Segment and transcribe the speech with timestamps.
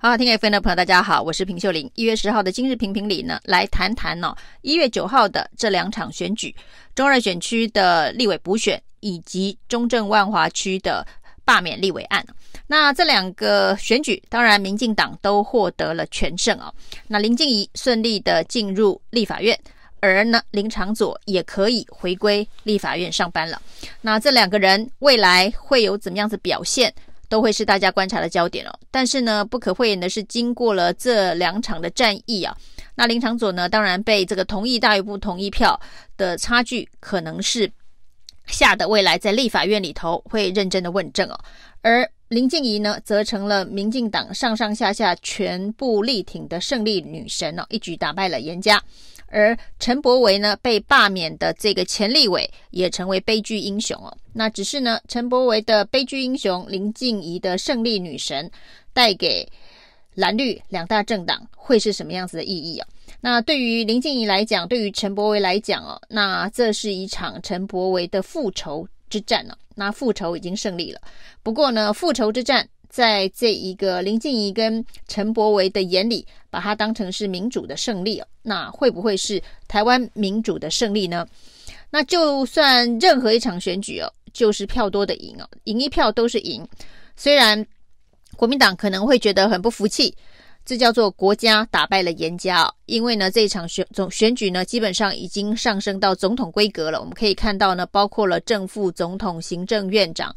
[0.00, 1.90] 好，听 FM 的朋友，大家好，我是平秀玲。
[1.96, 4.32] 一月十号的今日评评里呢，来谈谈哦，
[4.62, 6.54] 一月九号的这两场选举，
[6.94, 11.04] 中二选区的立委补选以及中正万华区的
[11.44, 12.24] 罢免立委案。
[12.68, 16.72] 那这两个选举，当然民进党都获得了全胜哦。
[17.08, 19.58] 那林静怡顺利的进入立法院，
[19.98, 23.60] 而呢林长佐也可以回归立法院上班了。
[24.00, 26.94] 那这两个人未来会有怎么样子表现？
[27.28, 28.78] 都会是大家观察的焦点哦。
[28.90, 32.56] 但是呢，不可讳言的是，经过了这两场的战役啊，
[32.94, 35.78] 那林昶佐呢，当然被这个同意大于不同意票
[36.16, 37.70] 的差距，可能是
[38.46, 41.38] 吓得未来在立法院里头会认真的问政哦。
[41.82, 48.82] 而林静怡呢，则成了民进党上上下下全部力挺的胜利女神哦，一举打败了严家。
[49.30, 54.16] 而陈柏维呢，被罢免的这个前立委也成为悲剧英雄哦。
[54.32, 58.50] 那只是呢，陈柏维的悲剧英雄，林静怡的胜利女神，
[58.92, 59.46] 带给
[60.14, 62.86] 蓝绿两大政党会是什么样子的意义哦？
[63.20, 69.54] 那对于林静怡来讲，对于陈柏维来讲哦，那这是一场陈柏维的复仇之战哦。
[69.74, 71.00] 那复仇已经胜利了，
[71.42, 72.68] 不过呢，复仇之战。
[72.88, 81.26] 在这一个林静怡跟陈柏惟的眼里，把它当成是民主的胜利，那会不会是台湾民主的胜利呢？
[81.90, 86.66] 那就算任何一场选举哦，就是票多的赢哦，赢一票都是赢。
[87.16, 87.66] 虽然
[88.36, 90.14] 国民党可能会觉得很不服气。
[90.68, 97.00] 这叫做国家打败了颜家，因为呢，这一场选总选举呢，基本上已经上升到总统规格了。
[97.00, 100.30] 我们可以看到呢，包括了正副总统、行政院长、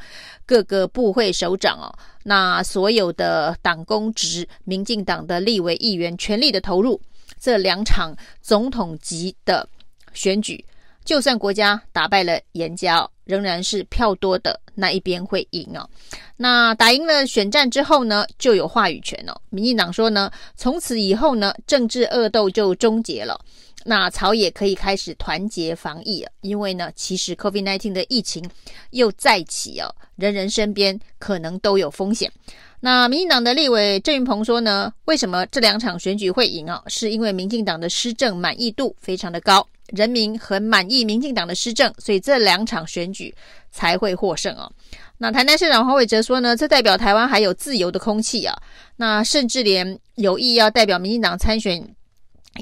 [0.46, 1.94] 各个部会首长哦，
[2.24, 7.02] 那所有的党公职、民进党的立委议员全力的投入
[7.38, 9.68] 这两场总统级的
[10.14, 10.64] 选举。
[11.04, 15.90] 就算国家打败了颜家，仍然是票多的那一边会赢哦。
[16.38, 19.36] 那打赢了选战之后呢，就有话语权哦。
[19.50, 23.40] 民进党说呢，从此以后呢，政治恶斗就终结了。
[23.84, 28.48] 那朝野可以开始团结防疫了，因为呢，其实 COVID-19 的疫情
[28.92, 32.32] 又再起哦，人人身边可能都有风险。
[32.80, 36.84] 那民进党的立委郑运鹏说呢，为什么这两场选举会赢啊？
[36.88, 43.34] 是因为民进党的施政满意度非常的高，人民很满意民进党的施政，所以这两场选举
[43.72, 44.70] 才会获胜啊。
[45.18, 48.56] 那台南市长黄伟哲说呢，这代表台湾还有自由的空气啊。
[48.96, 51.96] 那甚至连有意要代表民进党参选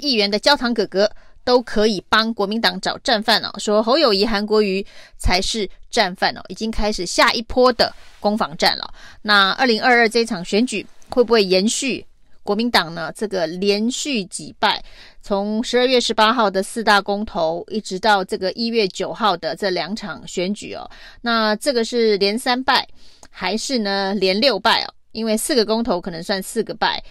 [0.01, 1.09] 议员的焦糖哥哥。
[1.45, 4.85] 都可以帮国民党找战犯哦，说侯友谊、韩国瑜
[5.17, 8.93] 才是战犯哦，已经开始下一波的攻防战了。
[9.23, 12.05] 那二零二二这场选举会不会延续
[12.43, 13.11] 国民党呢？
[13.15, 14.83] 这个连续几败，
[15.21, 20.89] 从十二月十八号的四大公投，一直到这个一月九号的这两场选举哦，
[21.21, 22.87] 那这个是连三败
[23.29, 24.93] 还是呢连六败哦？
[25.11, 27.03] 因为四个公投可能算四个败。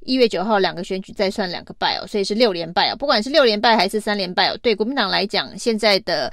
[0.00, 2.96] 一月九号两个选举再算两个败哦，所以是六连败哦。
[2.96, 6.32] 不管是六连败还是三连败哦，对国民党来讲，现在的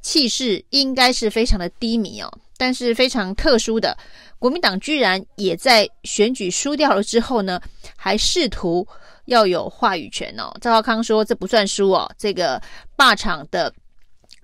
[0.00, 2.32] 气势应该是非常的低迷哦。
[2.56, 3.96] 但是非常特殊的，
[4.38, 7.60] 国民党居然也在选举输掉了之后呢，
[7.96, 8.86] 还试图
[9.26, 10.52] 要有话语权哦。
[10.60, 12.60] 赵少康说这不算输哦，这个
[12.96, 13.72] 罢场的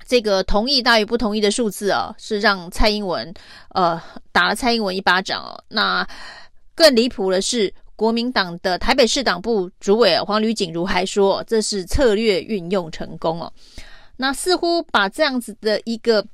[0.06, 3.32] 这个同意大于不同意的数字哦，是让蔡英文
[3.70, 4.00] 呃
[4.30, 5.64] 打了蔡英文一巴掌哦。
[5.68, 6.06] 那
[6.74, 7.72] 更离谱的是。
[7.94, 13.52] 国民党的台北市党部主委黄吕锦如还说，这是策略运用成功哦。
[14.16, 16.24] 那似乎把这样子的一个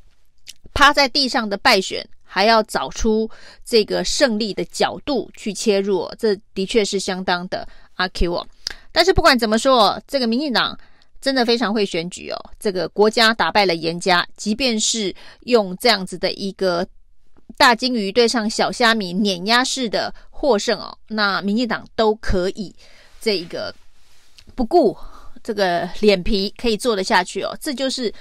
[0.75, 3.29] 趴在地上的败选，还要找出
[3.65, 8.47] 这个胜利的角度去切入，这的确是相当的阿 Q 哦。
[8.93, 10.79] 但是不管怎么说，这个民进党
[11.21, 12.51] 真的非常会选举哦。
[12.59, 16.87] 这个国家打败了严家，即便是用这样子的一个
[17.57, 20.15] 大鲸鱼对上小虾米碾压式的。
[20.41, 22.73] 获胜哦，那民进党都可以
[23.21, 23.75] 这个
[24.55, 24.97] 不顾
[25.43, 28.15] 这个脸皮可以做得下去哦，这就是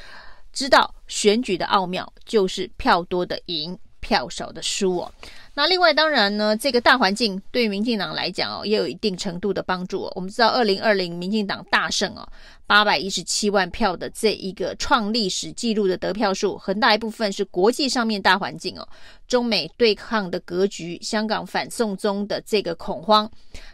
[0.57, 5.13] 知道选举的奥妙，就是票多的赢，票少的输哦。
[5.53, 10.13] 那另外当然呢，这个大环境对于民进党来讲哦，也有一定程度的帮助哦。
[10.15, 12.27] 我们知道，二零二零民进党大胜哦，
[12.65, 18.87] 八百一十七万票的这一个创历史纪录的得票数，很大一部分是国际上面大环境哦，
[19.27, 23.29] 中美对抗的格局，香港反送中的这个恐慌，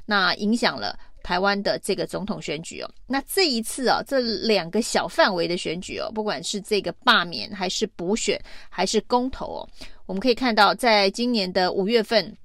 [0.06, 2.90] 那影响了台湾的这个总统选举哦。
[3.08, 8.40] 那这一次啊，这两个小范围的选举哦，不管是这个罢免，还是补选，
[8.70, 9.70] 还是公投哦。
[10.06, 12.36] 我们可以看到，在今年的五月份，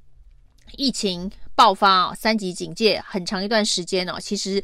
[0.77, 4.63] 疫情爆发啊，三级警戒很长一段时间哦，其实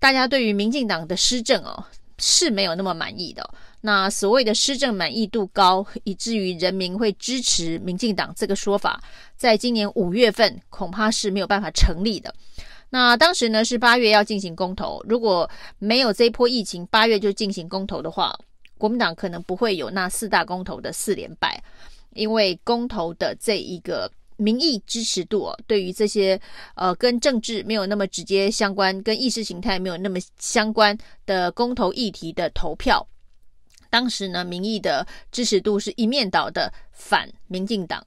[0.00, 1.84] 大家对于民进党的施政哦
[2.18, 3.48] 是没有那么满意的。
[3.84, 9.02] 那所谓的施政满意度高，以至于人民会支持民进党这个说法，
[9.36, 12.32] 在今年五月份恐怕是没有办法成立的。
[12.94, 15.48] 那当时呢是八月要进行公投，如果
[15.78, 18.38] 没有这一波疫情，八月就进行公投的话，
[18.76, 21.58] 国民党可能不会有那四大公投的四连败，
[22.12, 26.38] 因为公投的这一个民意支持度哦，对于这些
[26.74, 30.94] 呃跟政治没有那么直接相关、跟意识形态没有那么相关
[31.24, 33.08] 的公投议题的投票。
[33.88, 38.06] 当时呢，民意的支持度是一面倒的反民进党。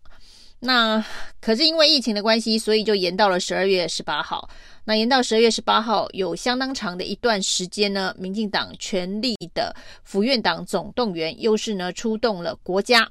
[0.66, 1.06] 那
[1.40, 4.50] 可是因为疫情的关系，所以就延到了十二月十八号。
[4.84, 13.10] 那延到十二月十八号，有相当长的一段时间呢，民进党全力的府院党总动员，又是呢出动了国家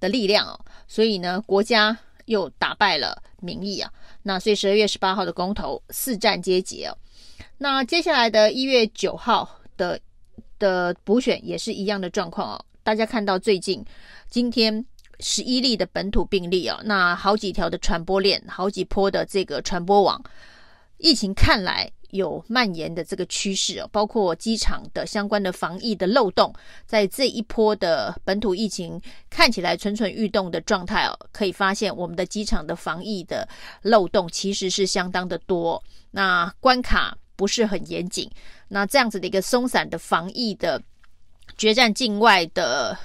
[0.00, 1.96] 的力量哦，所以呢，国家
[2.26, 3.92] 又打败了民意啊。
[4.22, 6.96] 那所以十二月十八号的公投四战皆捷哦。
[7.58, 10.00] 那接下来的一月九号的。
[10.58, 12.64] 的补选也是一样的状况哦。
[12.82, 13.84] 大家看到最近
[14.30, 14.82] 今天
[15.20, 20.22] 十一例的本土病例哦，那好几条的传播链，好几波的这个传播网，
[20.98, 23.88] 疫情看来有蔓延的这个趋势哦。
[23.90, 26.54] 包括机场的相关的防疫的漏洞，
[26.86, 33.48] 在这一波的本土疫情看起来蠢蠢欲动的状态哦，可以发现我们的机场的防疫的
[33.82, 38.30] 漏洞其实是相当的多，那关卡不是很严谨。
[38.68, 40.82] 那这样子的一个松散的防疫的
[41.56, 42.98] 决战境外的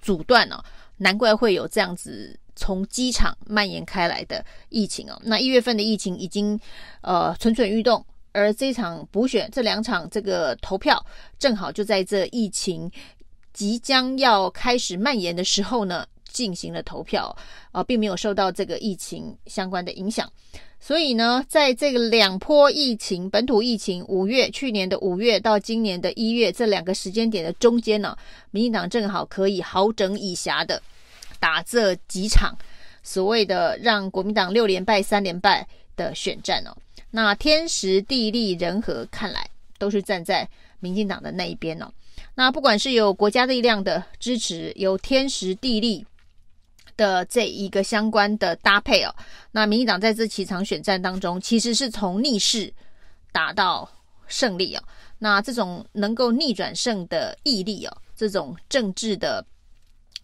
[0.00, 0.62] 阻断哦，
[1.00, 5.20] 难怪会有这样子从机场蔓延开来的疫情哦。
[5.24, 6.58] 那一月份的疫情已经
[7.00, 11.04] 呃蠢蠢欲动，而这场补选这两场这个投票
[11.38, 12.90] 正好就在这疫情
[13.52, 17.36] 即将要开始蔓延的时候呢进行了投票，
[17.72, 20.30] 啊，并没有受到这个疫情相关的影响。
[20.82, 28.16] 所以呢，在这个两波疫情，本土疫情，五月去年的五月到今年的一月这两个时间点的中间呢，
[28.50, 30.80] 民进党正好可以好整以暇的
[31.38, 32.56] 打这几场
[33.02, 36.74] 所谓的让国民党六连败、三连败的选战哦。
[37.10, 40.48] 那天时地利人和，看来都是站在
[40.78, 41.92] 民进党的那一边哦。
[42.36, 46.06] 那不管是有国家力量的支持，有天时地利。
[47.00, 49.14] 的这一个相关的搭配哦，
[49.52, 52.70] 那民进党在这几场选战当中，其实是从逆势
[53.32, 53.90] 达到
[54.26, 54.82] 胜利哦。
[55.18, 59.42] 那这种能够逆转胜的毅力哦，这种政治的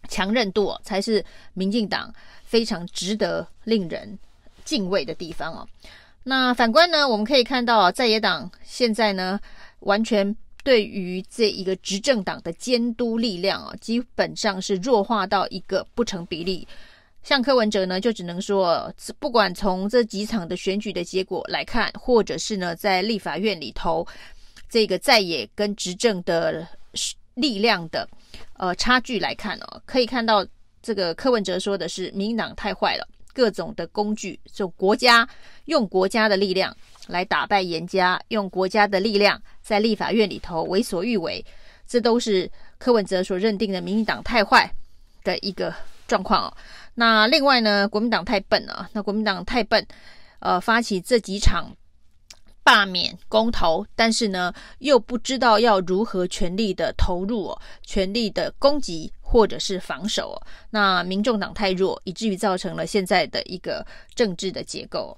[0.07, 1.25] 强韧度哦，才是
[1.55, 2.13] 民进党
[2.45, 4.19] 非常值得令人
[4.63, 5.67] 敬畏的地方哦。
[6.25, 9.39] 那反观呢，我们可以看到啊，在野党现在呢，
[9.79, 10.37] 完全。
[10.63, 16.67] 对于这一个执政党的监督力量啊，基本上是弱化到一个不成比例。
[17.23, 24.05] 像柯文哲呢，就只能说，不管从这几场的选举的结果来看，或者是呢，在立法院里头
[24.69, 26.67] 这个在野跟执政的
[27.35, 28.07] 力量的
[28.53, 30.45] 呃差距来看哦，可以看到
[30.81, 35.27] 这个柯文哲说的是民党太坏了，各种的工具就国家
[35.65, 36.75] 用国家的力量。
[37.07, 41.45] 来打败严家，用国家的力量在立法院里头为所欲为，
[41.85, 44.73] 这都是柯文哲所认定的民进党太坏
[45.25, 45.75] 的一个
[46.07, 46.53] 状况哦。
[46.95, 49.85] 那另外呢，国民党太笨了，那国民党太笨，
[50.39, 51.69] 呃，发起这几场
[52.63, 60.41] 罢免公投，但是呢，又不知道要如何全力的投入哦，全力的攻击或者是防守哦。
[60.69, 63.85] 那民众党太弱，以至于造成了现在的一个
[64.15, 65.17] 政治的结构。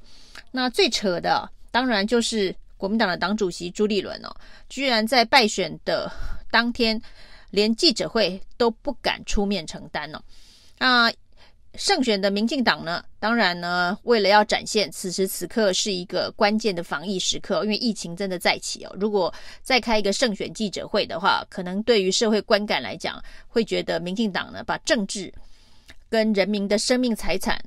[0.50, 1.48] 那最扯的。
[1.72, 4.34] 当然，就是国民党的党主席朱立伦哦，
[4.70, 6.10] 居然在败选的
[6.50, 7.00] 当天，
[7.52, 10.22] 连记者会都不敢出面承担哦。
[10.80, 11.12] 那
[11.76, 18.96] 胜选的民进党呢，当然呢，为了要展现此时此刻是一个关键的防疫时刻，因为疫情真的在起哦。
[18.98, 19.32] 如果
[19.62, 25.34] 再开一个胜选记者会的话，可能对于社会观感来讲，会觉得民进党呢，把政治
[26.10, 27.62] 跟人民的生命财产。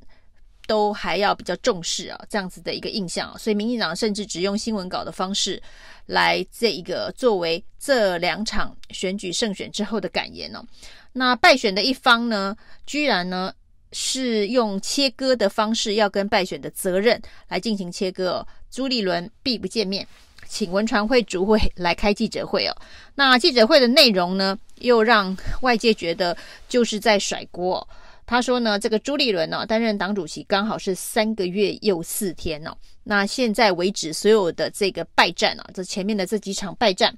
[0.73, 5.63] 都还要比较重视啊，这样子的一个印象，所以民进党甚至只用新闻稿的方式
[6.07, 10.65] 来这一个作为这两场选举胜选之后的感言哦。
[11.13, 13.53] 那败选的一方呢，居然呢
[13.93, 18.49] 是用切割的方式要跟败选的责任来进行切割哦。
[18.71, 20.09] 朱立伦必不见面，
[20.49, 22.75] 请文传会主委来开记者会哦。
[23.15, 26.35] 那记者会的内容呢，又让外界觉得
[26.67, 27.87] 就是在甩锅。
[28.25, 32.75] 他说呢，这个朱立伦呢、担任党主席刚好是三个月又四天哦。
[33.05, 37.15] 那现在为止，所有的这个败战啊，这前面的这几场败战，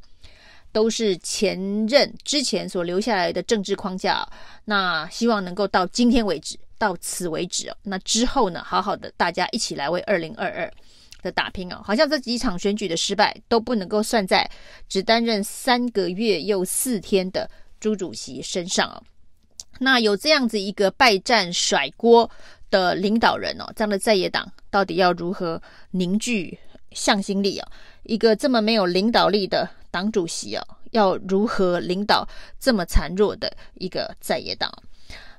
[0.72, 4.26] 都是前任之前所留下来的政治框架。
[4.64, 7.76] 那希望能够到今天为止，到此为止哦。
[7.82, 10.72] 那之后呢，好好的大家一起来为二零二二
[11.22, 11.80] 的打拼哦。
[11.84, 14.50] 好像这几场选举的失败都不能够算在
[14.88, 17.48] 只担任三个月又四天的。
[17.80, 19.02] 朱主席身上哦。
[19.78, 22.30] 那有这样子一个败战甩锅
[22.70, 26.58] 的领导人哦，这样的在野党到底要如何凝聚
[26.92, 27.68] 向心力啊？
[28.04, 32.28] 一个这么没有领导力的党主席啊，要如何领导
[32.60, 34.72] 这么孱弱的一个在野党？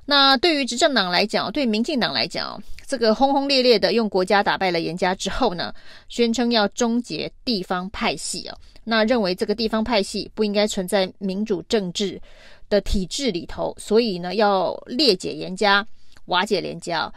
[0.04, 5.74] 那对于执政党来讲，对民进党来讲，这个轰轰烈烈的用国家打败了严家之后呢，
[6.08, 12.20] 宣称要终结地方派系啊，那认为这个地方派系不应该存在民主政治
[12.68, 15.86] 的体制里头，所以呢要裂解严家，
[16.26, 17.12] 瓦解颜家，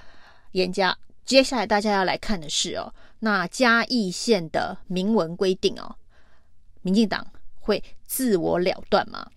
[0.52, 0.98] 严家。
[1.26, 5.96] 接下来大家要来看的是哦，那嘉义县的明文规定哦，
[6.82, 7.28] 民进党
[7.60, 9.30] 会自我了断吗？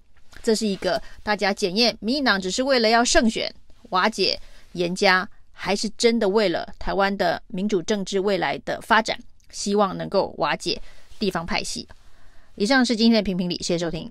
[0.43, 3.55] 这是一个大家检验，民进党只是为了要胜选、
[3.91, 4.41] 瓦解
[4.73, 9.19] 严家，还是真的为了台湾的民主政治未来的发展，
[9.51, 10.81] 希望能够瓦解
[11.19, 11.87] 地方派系。
[12.55, 14.11] 以上是今天的评评理，谢谢收听，